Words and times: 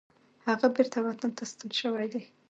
هغه 0.47 0.67
بیرته 0.75 0.97
وطن 1.01 1.31
ته 1.37 1.43
ستون 1.51 1.69
شوی 1.79 2.07
دی. 2.13 2.21